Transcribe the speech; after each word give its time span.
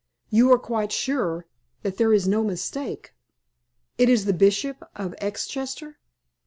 "You 0.31 0.51
are 0.51 0.57
quite 0.57 0.91
sure 0.91 1.45
that 1.83 1.97
there 1.97 2.11
is 2.11 2.27
no 2.27 2.43
mistake? 2.43 3.13
It 3.99 4.09
is 4.09 4.25
the 4.25 4.33
Bishop 4.33 4.81
of 4.95 5.13
Exchester?" 5.21 5.97